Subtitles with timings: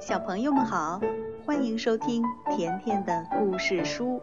[0.00, 0.98] 小朋友们好，
[1.44, 2.24] 欢迎收听
[2.56, 4.18] 甜甜的故事书，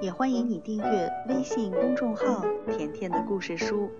[0.00, 3.90] 也欢迎你订阅微信公众号“甜甜的故事书”。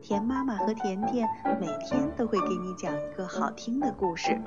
[0.00, 1.28] 甜妈妈和甜甜
[1.60, 4.40] 每天都会给你讲一个好听的故事。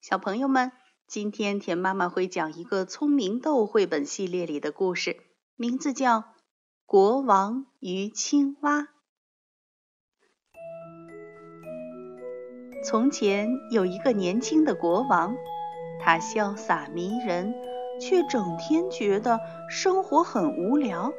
[0.00, 0.72] 小朋友们，
[1.06, 5.18] 今天甜妈妈会讲一个聪明豆绘本系列里的故事，
[5.56, 6.24] 名字叫。
[6.90, 8.88] 国王与青蛙。
[12.84, 15.36] 从前有一个年轻的国王，
[16.00, 17.54] 他潇洒迷人，
[18.00, 21.12] 却整天觉得生活很无聊。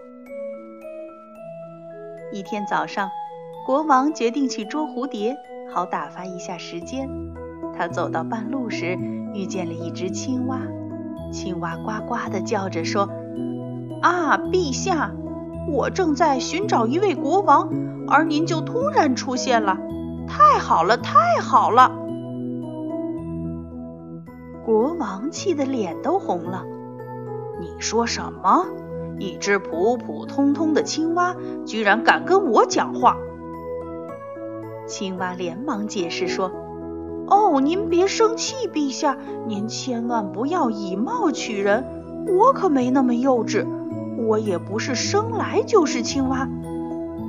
[2.33, 3.09] 一天早上，
[3.65, 5.37] 国王决定去捉蝴蝶，
[5.73, 7.07] 好打发一下时间。
[7.77, 8.97] 他走到半路时，
[9.33, 10.59] 遇见了一只青蛙。
[11.31, 13.07] 青蛙呱呱地叫着说
[14.03, 15.13] ：“啊，陛下！”
[15.67, 17.69] 我正在寻找一位国王，
[18.07, 19.77] 而您就突然出现了，
[20.27, 21.91] 太好了，太好了！
[24.65, 26.63] 国王气得脸都红了。
[27.59, 28.65] 你说什么？
[29.19, 33.17] 一只普普通通的青蛙居然敢跟我讲话？
[34.87, 36.51] 青蛙连忙解释说
[37.29, 39.15] ：“哦，您别生气，陛下，
[39.47, 41.85] 您千万不要以貌取人，
[42.39, 43.65] 我可没那么幼稚。”
[44.27, 46.47] 我也不是生来就是青蛙，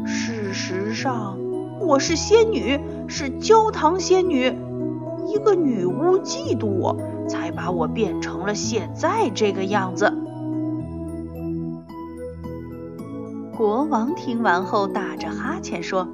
[0.06, 1.38] 事实上
[1.80, 4.52] 我是仙女，是焦糖仙女。
[5.26, 6.96] 一个女巫嫉妒我，
[7.28, 10.12] 才把我变成了现在这个样子。
[13.56, 16.08] 国王听完后打着哈欠说：“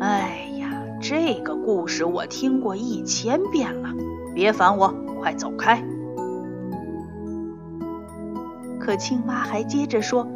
[0.00, 3.88] 哎呀，这个故事我听过一千遍了，
[4.34, 5.82] 别烦我，快走开。”
[8.84, 10.26] 可青蛙还接着说：“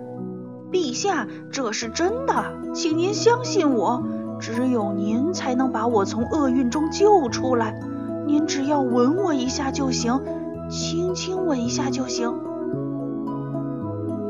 [0.72, 2.32] 陛下，这是真的，
[2.72, 4.02] 请您相信我，
[4.40, 7.78] 只有您才能把我从厄运中救出来。
[8.26, 10.22] 您只要吻我一下就行，
[10.70, 12.32] 轻轻吻一下就行。”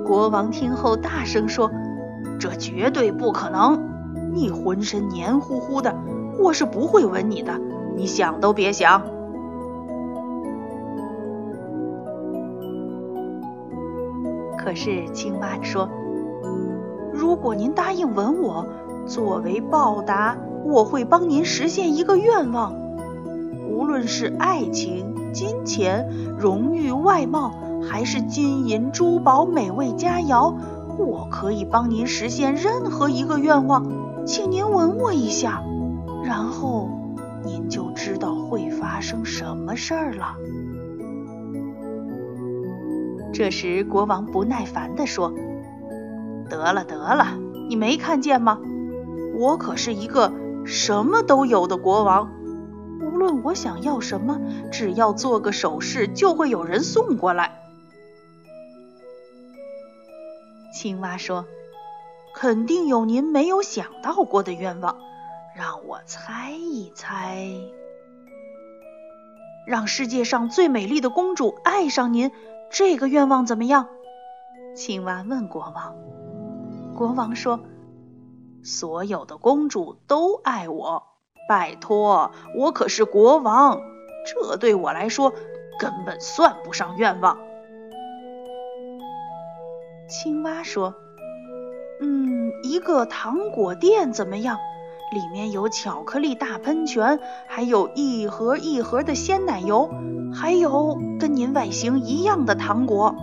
[0.04, 1.70] 国王听后大声说
[2.40, 3.80] ：“这绝对不可能！
[4.34, 5.94] 你浑身黏糊糊的，
[6.40, 7.60] 我是不会吻你的，
[7.96, 9.02] 你想都别想。”
[14.68, 15.88] 可是青蛙说
[17.14, 18.66] ：“如果您答应吻我，
[19.06, 22.74] 作为报答，我会帮您实现一个愿望。
[23.70, 26.06] 无论是爱情、金钱、
[26.38, 30.54] 荣誉、外貌，还是金银珠宝、美味佳肴，
[30.98, 34.26] 我可以帮您实现任何一个愿望。
[34.26, 35.62] 请您吻我一下，
[36.22, 36.90] 然后
[37.42, 40.36] 您就知道会发生什么事儿了。”
[43.32, 45.32] 这时，国王不耐烦地说
[46.48, 48.58] ：“得了，得了，你没看见吗？
[49.38, 50.32] 我可是一个
[50.64, 52.32] 什么都有的国王。
[53.00, 54.40] 无论我想要什么，
[54.72, 57.62] 只要做个手势，就会有人送过来。”
[60.74, 61.44] 青蛙说
[62.34, 64.96] ：“肯定有您没有想到过的愿望，
[65.56, 67.46] 让我猜一猜。
[69.66, 72.32] 让世界上最美丽的公主爱上您。”
[72.70, 73.88] 这个愿望怎么样？
[74.76, 75.96] 青蛙问国王。
[76.94, 77.60] 国王说
[78.62, 81.02] ：“所有的公主都爱我，
[81.48, 83.80] 拜托，我可是国王，
[84.26, 85.32] 这对我来说
[85.78, 87.38] 根本算不上愿望。”
[90.08, 90.94] 青蛙说
[92.00, 94.58] ：“嗯，一个糖果店怎么样？
[95.12, 99.90] 里面有巧克力大喷泉，还有一盒一盒的鲜奶油。”
[100.30, 103.14] 还有跟您外形一样的糖果。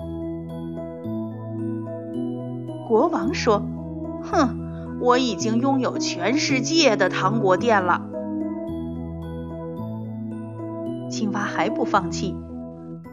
[2.87, 3.61] 国王说
[4.25, 8.01] ：“哼，我已经拥有全世界的糖果店了。”
[11.11, 12.35] 青蛙还不放弃，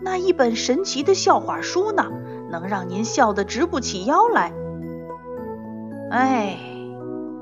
[0.00, 2.06] 那一本神奇的笑话书呢？
[2.50, 4.54] 能让您笑得直不起腰来。
[6.10, 6.56] 哎，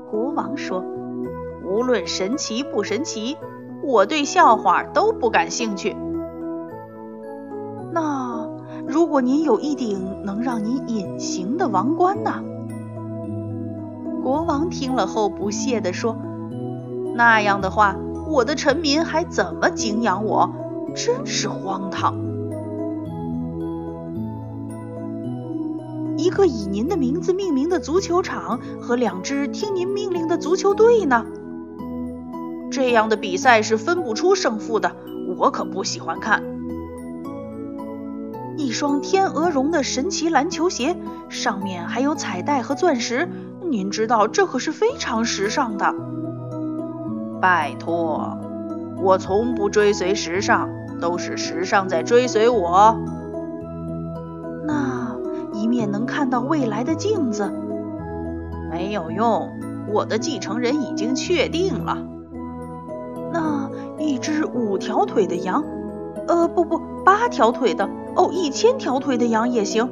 [0.09, 0.83] 国王说
[1.71, 3.37] ：“无论神奇不神奇，
[3.81, 5.95] 我对笑话都不感兴趣。”
[7.93, 8.47] 那
[8.85, 12.43] 如果您有一顶能让您隐形的王冠呢？
[14.21, 16.17] 国王听了后不屑地说
[17.15, 17.95] ：“那样的话，
[18.29, 20.51] 我的臣民还怎么敬仰我？
[20.93, 22.15] 真是荒唐！
[26.17, 31.25] 一个以您的名字命名的足球场和两支听您命令的足球队呢？
[32.71, 34.95] 这样的比赛是分不出胜负的，
[35.37, 36.41] 我可不喜欢看。”
[38.57, 40.95] 一双天鹅绒的神奇篮球鞋，
[41.29, 43.27] 上面还有彩带和钻石，
[43.69, 45.95] 您知道这可是非常时尚的。
[47.41, 48.37] 拜托，
[49.01, 50.69] 我从不追随时尚，
[50.99, 52.95] 都是时尚在追随我。
[54.67, 55.15] 那
[55.53, 57.51] 一面能看到未来的镜子，
[58.69, 59.49] 没有用，
[59.91, 61.97] 我的继承人已经确定了。
[63.31, 65.63] 那一只五条腿的羊，
[66.27, 69.89] 呃，不不，八条腿的，哦，一千条腿的羊也行。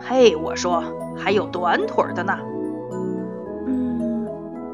[0.00, 0.82] 嘿，我说，
[1.16, 2.38] 还有短腿的呢。
[3.66, 4.26] 嗯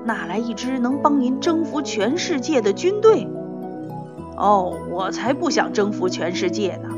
[0.05, 3.29] 哪来一支能帮您征服全世界的军队？
[4.37, 6.89] 哦，我才不想征服全世界呢！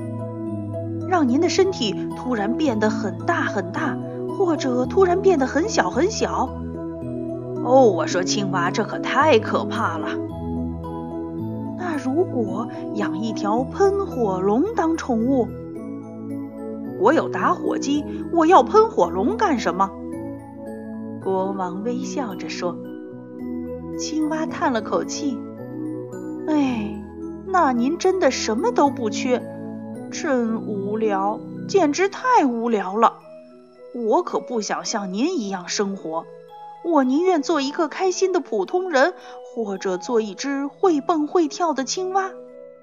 [1.09, 3.99] 让您的身体突然变得很大很大，
[4.39, 6.51] 或者突然变得很小很小。
[7.65, 10.09] 哦，我说青蛙，这可太可怕了。
[11.81, 15.49] 那如果养一条喷火龙当宠物？
[17.01, 18.05] 我有打火机，
[18.35, 19.91] 我要喷火龙干什么？
[21.25, 22.77] 国王微笑着说。
[23.99, 25.39] 青蛙叹了口气
[26.49, 27.03] ：“哎，
[27.47, 29.43] 那您真的什么都不缺，
[30.11, 33.15] 真无聊，简直太无聊了。
[33.95, 36.27] 我可不想像您一样生活，
[36.83, 39.15] 我宁愿做一个开心的普通人，
[39.55, 42.31] 或者做一只会蹦会跳的青蛙。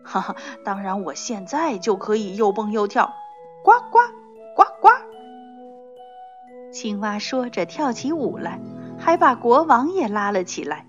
[0.03, 3.13] 哈哈，当然，我现在就可以又蹦又跳，
[3.63, 3.99] 呱呱
[4.55, 4.89] 呱呱。”
[6.71, 8.59] 青蛙说着跳起舞来，
[8.99, 10.87] 还把国王也拉了起来。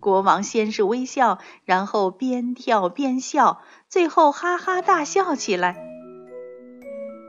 [0.00, 5.76] 国王先是微笑，然后边跳边笑，最后哈哈大笑起来。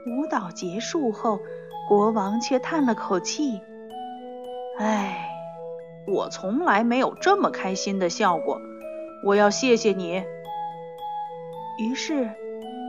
[0.07, 1.39] 舞蹈结束后，
[1.87, 3.61] 国王却叹了口气
[4.77, 5.29] ：“唉，
[6.05, 8.59] 我从来没有这么开心的笑过。
[9.23, 10.23] 我要谢谢你。”
[11.79, 12.29] 于是，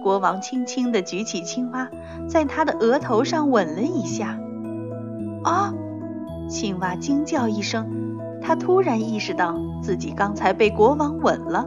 [0.02, 1.88] 国王轻轻地举起青蛙，
[2.28, 4.38] 在他的额头上吻了一下。
[5.44, 5.72] 啊！
[6.48, 7.86] 青蛙惊叫一声。
[8.42, 11.66] 他突然意识到自己刚才被国王吻了。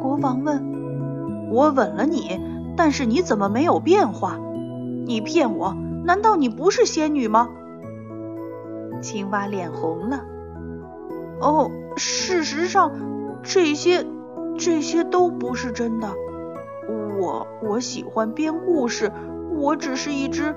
[0.00, 2.40] 国王问：“我吻了你，
[2.76, 4.38] 但是你怎么没有变化？
[5.06, 5.74] 你骗我！
[6.04, 7.48] 难道你不是仙女吗？”
[9.02, 10.24] 青蛙脸红了。
[11.40, 12.92] 哦，事实上，
[13.42, 14.06] 这些
[14.56, 16.08] 这些都不是真的。
[17.18, 19.10] 我我喜欢编故事，
[19.56, 20.54] 我只是一只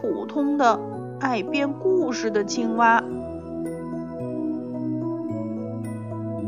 [0.00, 0.78] 普通的
[1.20, 3.02] 爱编故事的青蛙。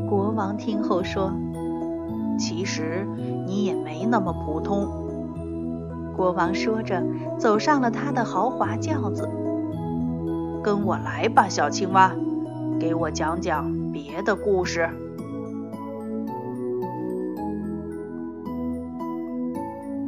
[0.09, 1.33] 国王听后说
[2.39, 3.07] ：“其实
[3.47, 4.89] 你也没那么普通。”
[6.17, 7.03] 国王说着，
[7.39, 9.29] 走上了他的豪华轿子。
[10.67, 12.13] “跟我来吧，小青蛙，
[12.81, 14.91] 给我讲讲别的故事。”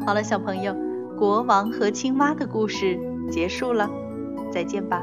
[0.04, 0.74] 好了，小朋友，
[1.16, 2.98] 国王和青蛙的故事
[3.30, 3.88] 结束了，
[4.50, 5.00] 再见吧。